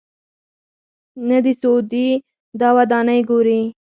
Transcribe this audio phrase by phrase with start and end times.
[1.27, 2.07] نه د سعودي
[2.59, 3.61] دا ودانۍ ګوري.